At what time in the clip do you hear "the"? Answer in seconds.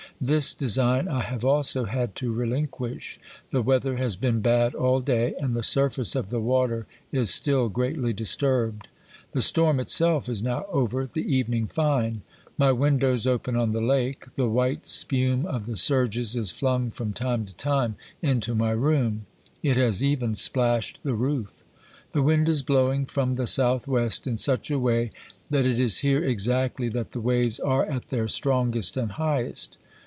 3.49-3.63, 5.55-5.63, 6.29-6.39, 9.31-9.41, 11.11-11.23, 13.71-13.81, 14.35-14.47, 15.65-15.75, 21.01-21.15, 22.11-22.21, 23.33-23.47, 27.09-27.19